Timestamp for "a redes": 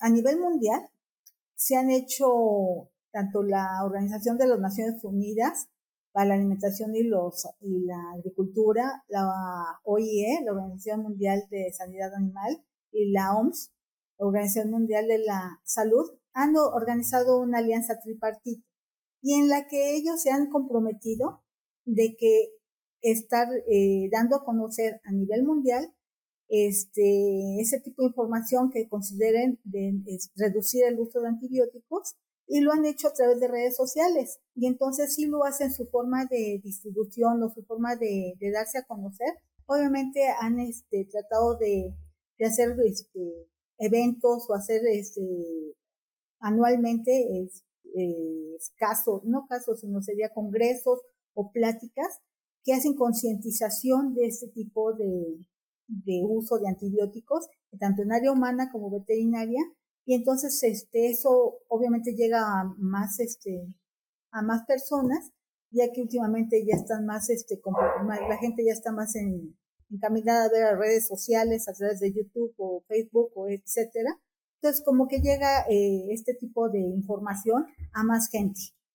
70.64-71.06